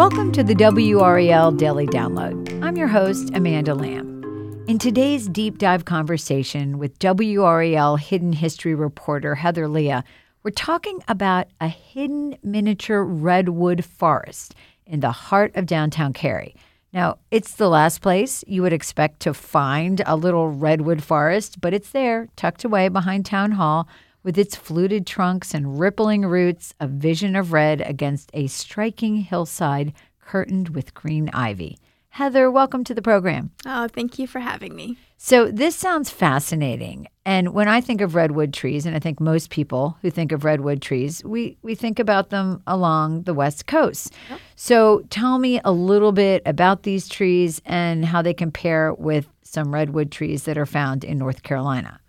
[0.00, 2.62] Welcome to the WRAL Daily Download.
[2.62, 4.64] I'm your host, Amanda Lamb.
[4.66, 10.02] In today's deep dive conversation with WRAL Hidden History reporter Heather Leah,
[10.42, 14.54] we're talking about a hidden miniature redwood forest
[14.86, 16.54] in the heart of downtown Cary.
[16.92, 21.72] Now, it's the last place you would expect to find a little redwood forest, but
[21.72, 23.86] it's there, tucked away behind Town Hall,
[24.24, 29.92] with its fluted trunks and rippling roots, a vision of red against a striking hillside
[30.20, 31.78] curtained with green ivy.
[32.12, 33.52] Heather, welcome to the program.
[33.64, 34.98] Oh, thank you for having me.
[35.16, 37.06] So, this sounds fascinating.
[37.24, 40.44] And when I think of redwood trees, and I think most people who think of
[40.44, 44.12] redwood trees, we, we think about them along the West Coast.
[44.28, 44.40] Yep.
[44.56, 49.72] So, tell me a little bit about these trees and how they compare with some
[49.72, 52.00] redwood trees that are found in North Carolina.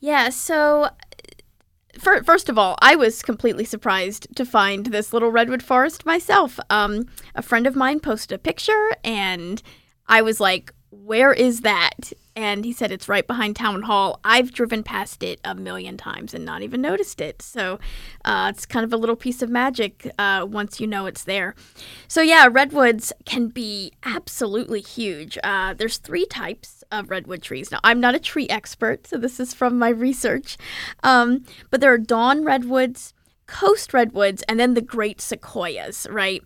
[0.00, 0.88] Yeah, so
[1.98, 6.58] first of all, I was completely surprised to find this little redwood forest myself.
[6.70, 9.62] Um, a friend of mine posted a picture, and
[10.06, 14.20] I was like, "Where is that?" And he said it's right behind town hall.
[14.24, 17.40] I've driven past it a million times and not even noticed it.
[17.42, 17.78] So
[18.24, 21.54] uh, it's kind of a little piece of magic uh, once you know it's there.
[22.08, 25.38] So yeah, redwoods can be absolutely huge.
[25.44, 27.70] Uh, there's three types of redwood trees.
[27.70, 30.56] Now, I'm not a tree expert, so this is from my research.
[31.02, 33.14] Um, but there are dawn redwoods,
[33.46, 36.42] coast redwoods and then the great sequoias, right?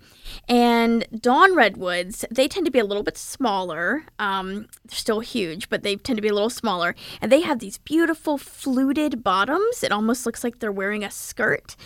[0.49, 4.05] And dawn redwoods, they tend to be a little bit smaller.
[4.19, 6.95] Um, they're still huge, but they tend to be a little smaller.
[7.21, 9.83] And they have these beautiful fluted bottoms.
[9.83, 11.77] It almost looks like they're wearing a skirt.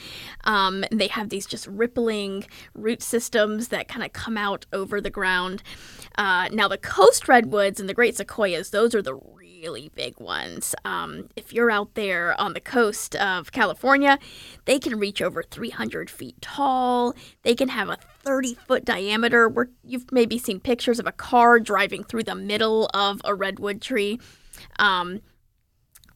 [0.45, 2.45] Um, they have these just rippling
[2.75, 5.63] root systems that kind of come out over the ground.
[6.17, 9.19] Uh, now, the coast redwoods and the great sequoias, those are the
[9.63, 10.75] really big ones.
[10.85, 14.19] Um, if you're out there on the coast of California,
[14.65, 17.13] they can reach over 300 feet tall.
[17.43, 19.49] They can have a 30 foot diameter.
[19.49, 23.83] Where you've maybe seen pictures of a car driving through the middle of a redwood
[23.83, 24.21] tree.
[24.79, 25.21] Um,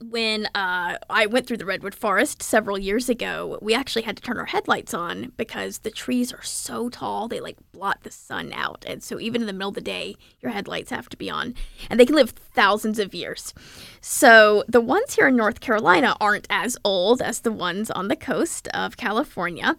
[0.01, 4.23] when uh, I went through the redwood forest several years ago, we actually had to
[4.23, 8.53] turn our headlights on because the trees are so tall they like blot the sun
[8.53, 11.31] out, and so even in the middle of the day, your headlights have to be
[11.31, 11.55] on,
[11.89, 13.55] and they can live thousands of years.
[14.01, 18.17] So the ones here in North Carolina aren't as old as the ones on the
[18.17, 19.77] coast of California.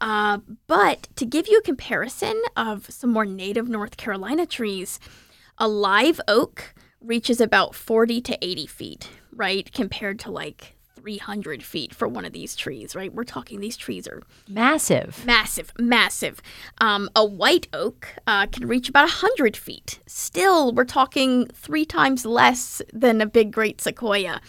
[0.00, 5.00] Uh, but to give you a comparison of some more native North Carolina trees,
[5.58, 9.70] a live oak reaches about 40 to 80 feet, right?
[9.72, 10.74] Compared to like
[11.04, 13.12] 300 feet for one of these trees, right?
[13.12, 15.22] We're talking these trees are massive.
[15.26, 16.40] Massive, massive.
[16.78, 20.00] Um, a white oak uh, can reach about 100 feet.
[20.06, 24.40] Still, we're talking three times less than a big great sequoia.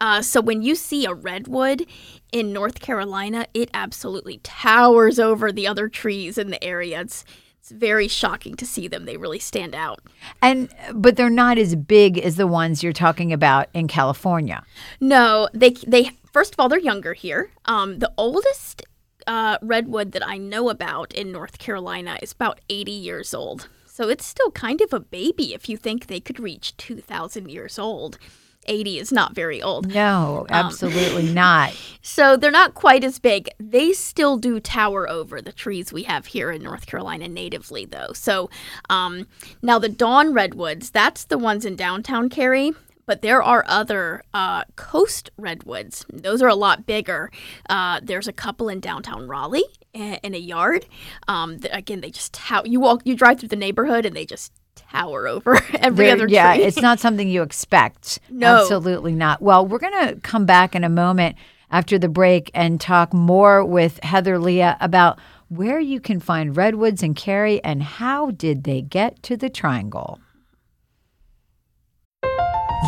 [0.00, 1.86] Uh, so when you see a redwood
[2.32, 7.02] in North Carolina, it absolutely towers over the other trees in the area.
[7.02, 7.24] It's
[7.60, 9.04] it's very shocking to see them.
[9.04, 10.00] They really stand out.
[10.40, 14.64] And but they're not as big as the ones you're talking about in California.
[14.98, 17.50] No, they they first of all they're younger here.
[17.66, 18.82] Um, the oldest
[19.26, 23.68] uh, redwood that I know about in North Carolina is about 80 years old.
[23.84, 27.78] So it's still kind of a baby if you think they could reach 2,000 years
[27.78, 28.18] old.
[28.66, 29.92] 80 is not very old.
[29.92, 31.76] No, um, absolutely um, not.
[32.02, 33.50] So they're not quite as big.
[33.58, 38.14] They still do tower over the trees we have here in North Carolina natively, though.
[38.14, 38.48] So
[38.88, 39.26] um,
[39.60, 42.72] now the dawn redwoods, that's the ones in downtown Cary.
[43.04, 46.06] But there are other uh, coast redwoods.
[46.10, 47.30] Those are a lot bigger.
[47.68, 50.86] Uh, there's a couple in downtown Raleigh in a yard.
[51.28, 54.52] Um, again, they just how you walk, you drive through the neighborhood, and they just
[54.90, 56.34] tower over every there, other tree.
[56.34, 58.18] Yeah, it's not something you expect.
[58.30, 58.62] No.
[58.62, 59.42] Absolutely not.
[59.42, 61.36] Well, we're going to come back in a moment
[61.70, 65.18] after the break and talk more with Heather Leah about
[65.48, 70.20] where you can find redwoods in Cary and how did they get to the triangle.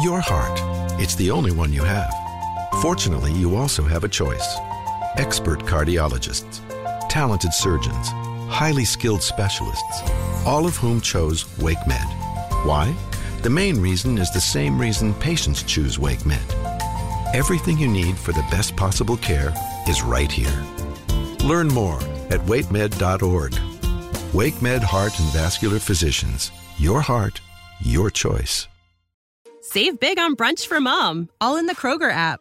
[0.03, 0.59] Your heart.
[1.01, 2.13] It's the only one you have.
[2.81, 4.57] Fortunately, you also have a choice.
[5.17, 6.61] Expert cardiologists,
[7.09, 8.09] talented surgeons,
[8.49, 10.03] highly skilled specialists,
[10.45, 12.65] all of whom chose WakeMed.
[12.65, 12.95] Why?
[13.43, 17.35] The main reason is the same reason patients choose WakeMed.
[17.35, 19.53] Everything you need for the best possible care
[19.89, 20.65] is right here.
[21.45, 22.01] Learn more
[22.31, 23.53] at wakemed.org.
[24.33, 26.53] WakeMed Heart and Vascular Physicians.
[26.79, 27.41] Your heart,
[27.81, 28.69] your choice.
[29.61, 32.41] Save big on brunch for mom, all in the Kroger app.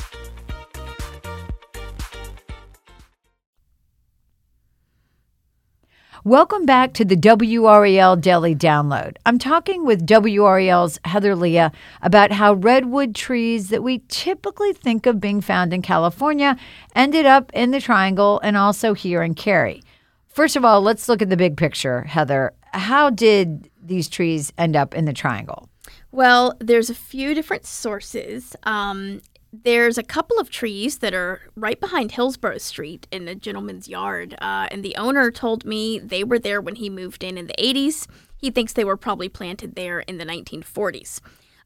[6.23, 9.15] Welcome back to the WRAL Daily Download.
[9.25, 11.71] I'm talking with WRAL's Heather Leah
[12.03, 16.57] about how redwood trees that we typically think of being found in California
[16.95, 19.81] ended up in the Triangle and also here in Cary.
[20.27, 22.53] First of all, let's look at the big picture, Heather.
[22.71, 25.69] How did these trees end up in the Triangle?
[26.11, 28.55] Well, there's a few different sources.
[28.61, 29.23] Um,
[29.53, 34.35] there's a couple of trees that are right behind Hillsborough Street in a gentleman's yard.
[34.41, 37.55] Uh, and the owner told me they were there when he moved in in the
[37.59, 38.07] 80s.
[38.37, 41.19] He thinks they were probably planted there in the 1940s.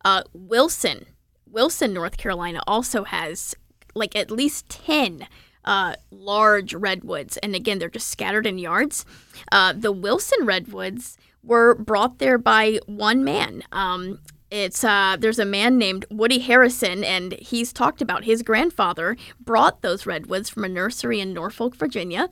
[0.03, 1.05] Uh, Wilson,
[1.49, 3.55] Wilson, North Carolina also has
[3.93, 5.27] like at least 10
[5.63, 7.37] uh, large redwoods.
[7.37, 9.05] And again, they're just scattered in yards.
[9.51, 13.63] Uh, the Wilson redwoods were brought there by one man.
[13.71, 14.19] Um,
[14.51, 19.81] it's uh, there's a man named Woody Harrison, and he's talked about his grandfather brought
[19.81, 22.29] those redwoods from a nursery in Norfolk, Virginia,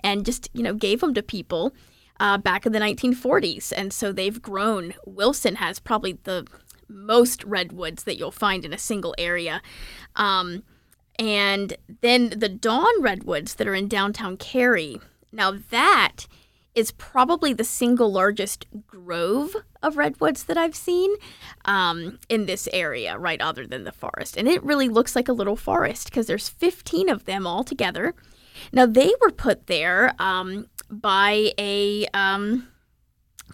[0.00, 1.74] and just you know gave them to people
[2.20, 4.94] uh, back in the 1940s, and so they've grown.
[5.06, 6.46] Wilson has probably the
[6.88, 9.62] most redwoods that you'll find in a single area.
[10.16, 10.62] Um,
[11.18, 15.00] and then the Dawn redwoods that are in downtown Cary.
[15.32, 16.26] Now that
[16.74, 21.14] is probably the single largest grove of redwoods that I've seen
[21.64, 24.36] um, in this area, right other than the forest.
[24.36, 28.14] And it really looks like a little forest because there's 15 of them all together.
[28.72, 32.68] Now, they were put there um, by a um,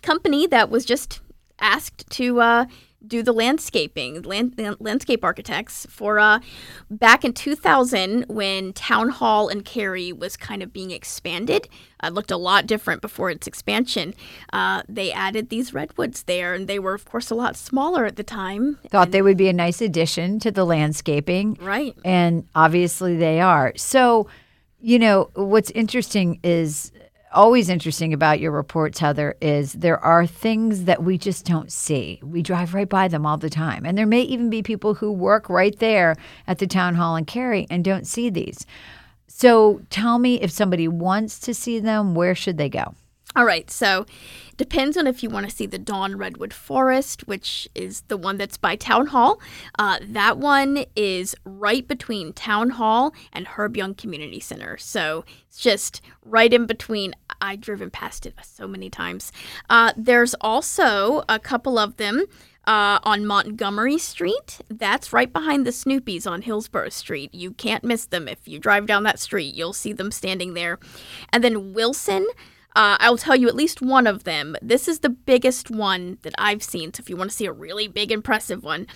[0.03, 1.21] company that was just
[1.59, 2.65] asked to uh,
[3.07, 6.41] do the landscaping, land, landscape architects for uh,
[6.91, 11.65] back in 2000 when Town Hall and Cary was kind of being expanded.
[11.65, 11.71] It
[12.01, 14.15] uh, looked a lot different before its expansion.
[14.53, 18.17] Uh, they added these redwoods there, and they were, of course, a lot smaller at
[18.17, 18.79] the time.
[18.89, 21.55] Thought and, they would be a nice addition to the landscaping.
[21.61, 21.97] Right.
[22.05, 23.73] And obviously they are.
[23.77, 24.29] So,
[24.81, 26.93] you know, what's interesting is
[27.33, 32.21] always interesting about your reports, Heather, is there are things that we just don't see.
[32.23, 33.85] We drive right by them all the time.
[33.85, 36.17] And there may even be people who work right there
[36.47, 38.67] at the town hall in Cary and don't see these.
[39.27, 42.95] So tell me if somebody wants to see them, where should they go?
[43.37, 44.07] All right, so
[44.57, 48.39] depends on if you want to see the Dawn Redwood Forest, which is the one
[48.39, 49.41] that's by Town Hall.
[49.79, 54.77] Uh, that one is right between Town Hall and Herb Young Community Center.
[54.79, 57.15] So it's just right in between.
[57.41, 59.31] I've driven past it so many times.
[59.71, 62.27] Uh, there's also a couple of them
[62.67, 64.61] uh, on Montgomery Street.
[64.69, 67.33] That's right behind the Snoopy's on Hillsborough Street.
[67.33, 68.27] You can't miss them.
[68.27, 70.81] If you drive down that street, you'll see them standing there.
[71.33, 72.27] And then Wilson.
[72.77, 74.57] Uh, I'll tell you at least one of them.
[74.63, 76.95] This is the biggest one that I've seen.
[76.95, 78.87] So if you want to see a really big, impressive one,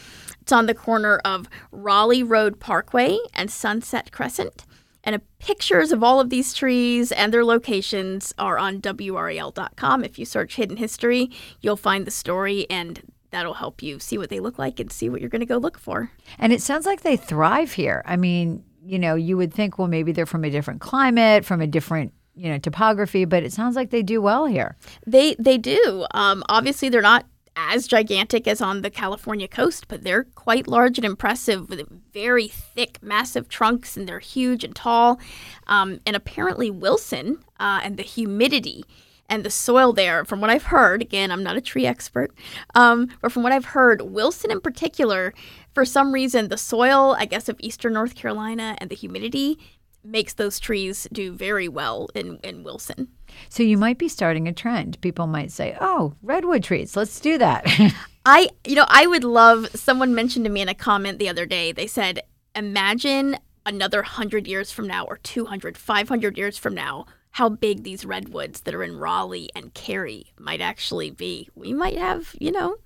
[0.40, 4.64] it's on the corner of Raleigh Road Parkway and Sunset Crescent.
[5.02, 10.02] And pictures of all of these trees and their locations are on WRAL.com.
[10.02, 14.31] If you search Hidden History, you'll find the story, and that'll help you see what
[14.31, 16.11] they look like and see what you're going to go look for.
[16.38, 18.02] And it sounds like they thrive here.
[18.07, 21.61] I mean, you know, you would think, well, maybe they're from a different climate, from
[21.61, 24.76] a different you know topography, but it sounds like they do well here.
[25.07, 26.07] They they do.
[26.12, 27.26] Um, obviously, they're not
[27.57, 32.49] as gigantic as on the California coast, but they're quite large and impressive with very
[32.49, 35.21] thick, massive trunks, and they're huge and tall.
[35.67, 38.85] Um, and apparently, Wilson uh, and the humidity
[39.29, 42.31] and the soil there, from what I've heard, again, I'm not a tree expert,
[42.75, 45.33] um, but from what I've heard, Wilson in particular,
[45.73, 49.59] for some reason, the soil, I guess, of eastern North Carolina and the humidity
[50.05, 53.09] makes those trees do very well in, in Wilson.
[53.49, 55.01] So you might be starting a trend.
[55.01, 57.65] People might say, "Oh, redwood trees, let's do that."
[58.27, 59.69] I, you know, I would love.
[59.75, 61.73] Someone mentioned to me in a comment the other day.
[61.73, 62.21] They said,
[62.55, 68.05] "Imagine another 100 years from now or 200, 500 years from now, how big these
[68.05, 71.49] redwoods that are in Raleigh and Cary might actually be.
[71.55, 72.77] We might have, you know,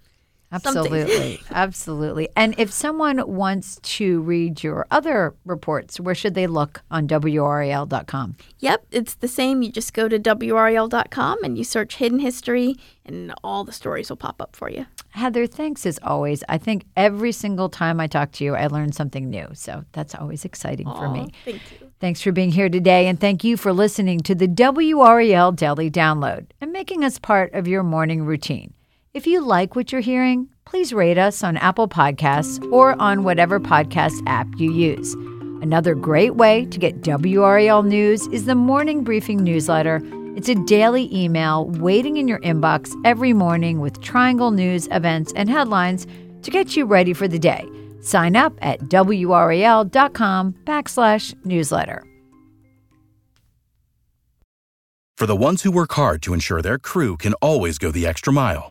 [0.50, 1.40] Absolutely.
[1.50, 2.28] Absolutely.
[2.34, 8.36] And if someone wants to read your other reports, where should they look on WRAL.com?
[8.60, 9.62] Yep, it's the same.
[9.62, 14.16] You just go to WRAL.com and you search Hidden History, and all the stories will
[14.16, 14.86] pop up for you.
[15.10, 16.42] Heather, thanks as always.
[16.48, 19.48] I think every single time I talk to you, I learn something new.
[19.54, 21.28] So that's always exciting for me.
[21.44, 21.90] Thank you.
[22.00, 26.46] Thanks for being here today, and thank you for listening to the WRAL Daily Download
[26.60, 28.72] and making us part of your morning routine.
[29.18, 33.58] If you like what you're hearing, please rate us on Apple Podcasts or on whatever
[33.58, 35.12] podcast app you use.
[35.60, 40.00] Another great way to get WRAL news is the Morning Briefing newsletter.
[40.36, 45.50] It's a daily email waiting in your inbox every morning with Triangle news, events, and
[45.50, 46.06] headlines
[46.42, 47.68] to get you ready for the day.
[48.00, 52.04] Sign up at WRAL.com backslash newsletter.
[55.16, 58.32] For the ones who work hard to ensure their crew can always go the extra
[58.32, 58.70] mile,